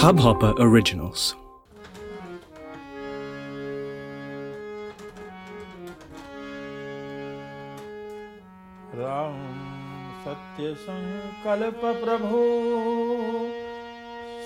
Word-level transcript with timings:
Hubhopper 0.00 0.52
Originals. 0.58 1.34
Ram 8.94 9.38
सत्य 10.24 10.74
संकल्प 10.74 11.80
प्रभु, 12.04 12.42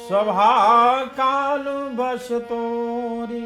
सभा 0.09 0.55
काल 1.19 1.65
बस 1.99 2.29
तोरी, 2.51 3.43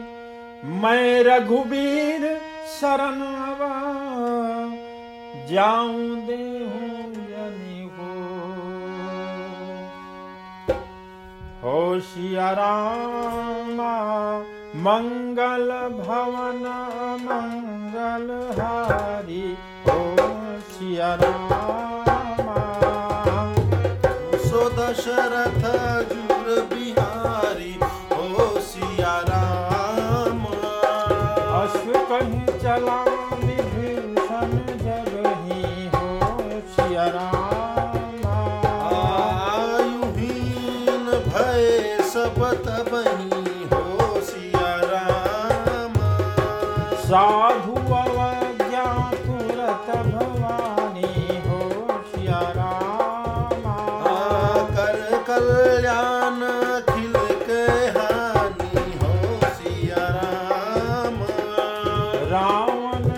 मैं 0.83 1.23
रघुबीर 1.25 2.29
शरण 2.77 3.19
जाऊँ 5.49 6.27
देहूं 6.27 7.04
ओशिया 11.73 12.49
मङ्गल 14.87 15.71
भवन 16.01 16.67
मङ्गल 17.25 18.29
हरि 18.59 19.47
होशियरामा। 19.87 21.65
ओशिया 24.45 24.75
रादशरथ 24.77 26.24
कल्याण 55.35 56.41
खिल 56.89 57.15
के 57.47 57.63
हानि 57.95 58.83
हो 59.01 59.15
सिया 59.55 60.05
राम 60.17 61.17
रावण 62.33 63.09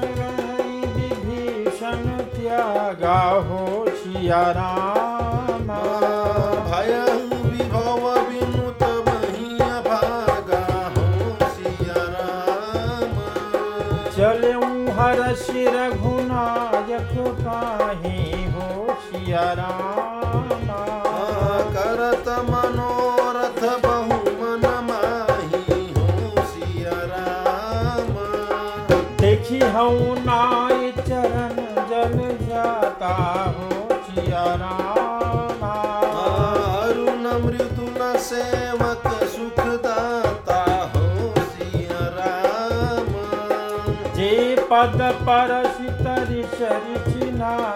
विभीषण 0.96 2.06
त्यागा 2.36 3.18
हो 3.48 3.60
सिया 4.02 4.40
राम 4.60 5.68
भय 6.70 6.94
विभव 7.52 8.08
विमुत 8.30 8.82
वही 9.08 9.54
भागा 9.88 10.64
हो 10.96 11.06
सिया 11.58 12.02
राम 12.16 13.16
चले 14.16 14.52
हर 15.00 15.24
शि 15.44 15.66
रघुनायक 15.76 17.14
पाही 17.46 18.44
हो 18.56 18.94
सिया 19.08 19.52
राम 19.62 20.15
ਸੇਵਕ 38.28 39.06
ਸੁਖ 39.24 39.60
ਦਾਤਾ 39.82 40.64
ਹੋਸੀ 40.94 41.88
ਰਾਮ। 42.16 43.12
ਜੇ 44.14 44.56
ਪਦ 44.70 45.02
ਪਰਸਿ 45.26 45.88
ਤਰਿ 46.04 46.42
ਚਰਿ 46.42 47.30
ਨਾਮ 47.30 47.75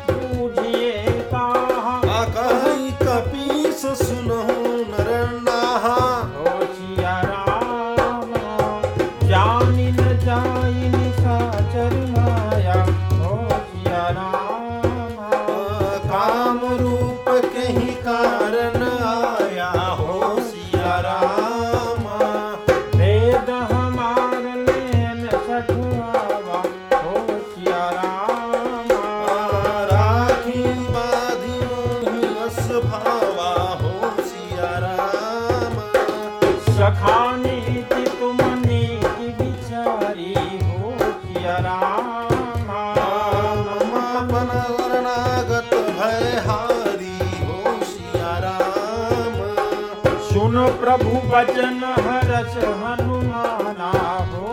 बचन 50.53 51.83
हरस 52.05 52.55
हनुमाना 52.79 53.91
हो 54.31 54.49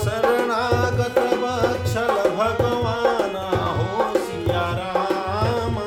शरणागत 0.00 1.18
वत्सल 1.42 2.12
भगवान 2.36 3.36
हो 3.76 4.08
सिया 4.26 4.66
राम। 4.80 5.78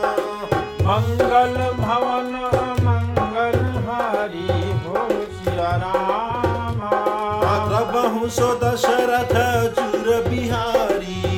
मंगल 0.87 1.55
भवन 1.81 2.33
मंगल 2.87 3.59
हरि 3.89 4.49
हो 4.85 5.07
सिया 5.37 5.71
रामा। 5.83 6.91
प्रभु 7.91 8.29
सो 8.39 8.49
दशरथ 8.63 9.35
जुर 9.77 10.07
बिहारी 10.29 11.32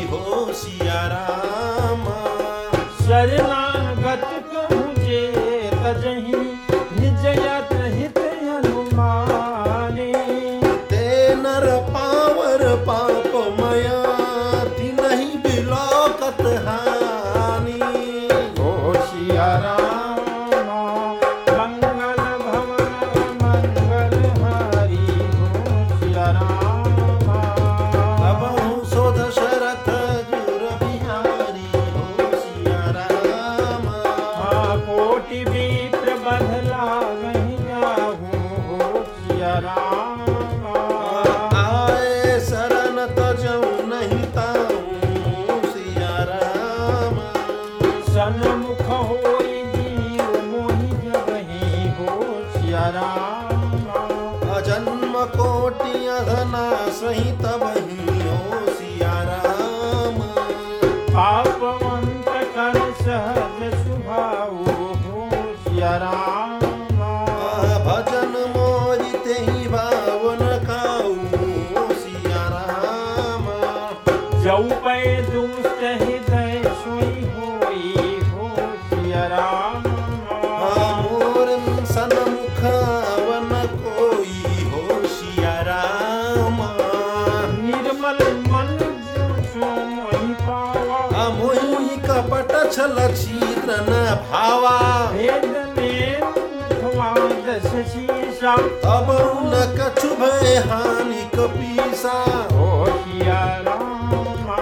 दस 97.65 97.71
शीशा 97.71 98.53
अब 98.97 99.07
न 99.45 99.75
कछु 99.77 100.07
भय 100.07 100.55
हानि 100.55 101.29
कपीसा 101.35 102.47
हो 102.51 102.85
सिया 102.85 103.39
रामा 103.39 104.57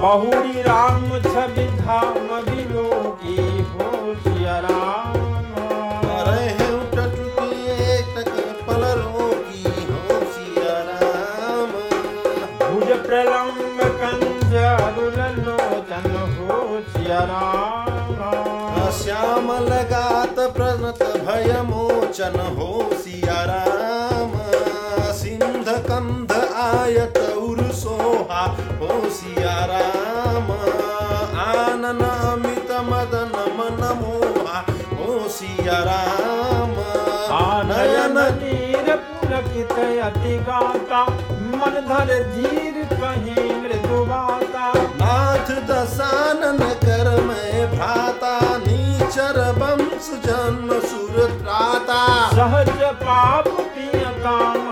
बहुरी 0.00 0.62
राम 0.62 1.06
छवि 1.26 1.64
धाम 1.78 2.28
विलोकी 2.48 3.36
हो 3.70 3.88
सिया 4.24 4.58
रामा 4.66 5.68
रहे 6.28 6.50
टटुकी 6.94 7.64
एकटक 7.74 8.62
पल 8.68 8.84
रोकी 9.00 9.64
हो 9.90 10.20
सिया 10.36 10.76
राम 10.90 11.72
भुज 12.62 12.92
प्रलंब 13.06 13.80
कंज 14.02 14.54
लोचन 15.46 16.10
हो 16.38 16.80
सिया 16.92 17.20
रामा 17.32 17.75
श्याम 19.06 19.50
लगात 19.62 20.38
प्रणत 20.54 21.02
भय 21.26 21.52
मोचन 21.66 22.38
हो 22.56 22.70
सिया 23.02 23.36
राम 23.50 24.32
सिंध 25.18 25.68
कंध 25.88 26.32
आयत 26.62 27.18
उर 27.42 27.60
सोहा 27.80 28.40
हो 28.80 28.98
सिया 29.18 29.54
राम 29.70 30.50
आनन 31.44 32.02
अमित 32.08 32.72
मदन 32.88 33.36
मन 33.58 33.80
मोहा 34.00 34.58
हो 34.98 35.28
सिया 35.36 35.78
राम 35.90 36.74
आनयन 37.38 38.18
नीर 38.42 38.94
पुलकित 39.06 39.72
अति 40.08 40.36
गाता 40.48 41.04
मन 41.62 41.80
धर 41.90 42.12
धीर 42.34 42.84
कहीं 42.94 43.54
मृदुबाता 43.62 44.72
नाथ 45.00 45.54
दसानन 45.70 46.58
कर 46.84 47.10
मैं 47.26 47.70
भ्राता 47.74 48.25
चरबं 49.16 49.98
सुजन्म 49.98 50.80
सुरत्राता। 50.80 52.00
सहज 52.30 52.68
पाप 53.02 53.46
सहजप्राप्तियता 53.48 54.65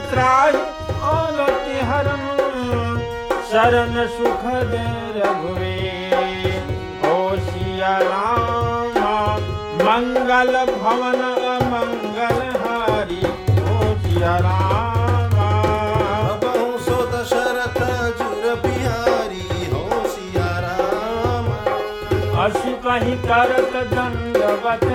मित्राय 0.00 0.52
हरमा 1.88 2.34
शरण 3.48 3.96
सुखुरेशियरा 4.12 4.68
मङ्गल 9.88 10.52
भवन 10.70 11.20
मङ्गल 11.72 12.38
हरि। 12.62 13.20
होयरा 13.66 14.56
शरत 17.32 17.78
च 18.20 18.56
पि 18.62 18.74
होशिर 19.74 20.66
अशु 22.46 22.72
कहि 22.88 23.14
तर्क 23.28 23.72
दण्डवच 23.94 24.88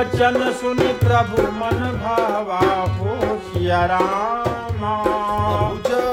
बचन 0.00 0.36
सुन 0.60 0.78
प्रभु 1.00 1.42
मन 1.42 1.80
भावा 2.02 2.60
हो 2.92 3.14
सिया 3.38 3.80
राम। 3.84 4.84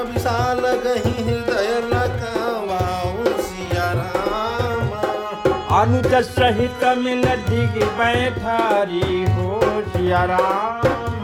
विशाल 0.08 0.60
गही 0.84 1.12
हृदय 1.24 1.70
लकावा 1.92 2.80
हो 3.02 3.24
सिया 3.42 3.86
राम। 3.92 4.90
अनुज 5.80 6.14
सहित 6.28 6.84
मिल 6.98 7.24
दिग 7.48 7.82
बैठारी 7.98 9.24
हो 9.32 9.60
सिया 9.88 10.24
राम। 10.24 11.17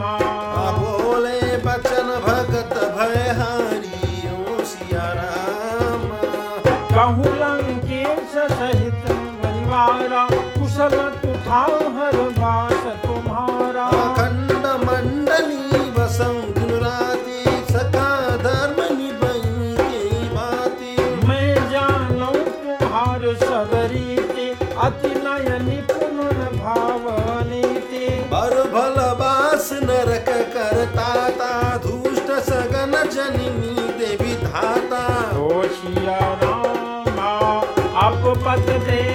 तुम्हार 23.25 23.65
सबरीति 23.65 24.47
अति 24.77 25.09
नय 25.17 25.57
निपुण 25.59 26.17
भावनीति। 26.57 28.07
बर 28.31 28.53
भल 28.73 28.97
बास 29.19 29.69
नरक 29.83 30.29
करता 30.53 31.07
ता 31.29 31.77
धूष्ट 31.77 32.31
सगन 32.49 32.93
जननी 33.13 33.87
देवी 33.99 34.35
धाता। 34.43 35.03
होशिया 35.33 36.19
रामा 36.43 37.33
अपपत 38.05 38.69
पत 38.85 39.14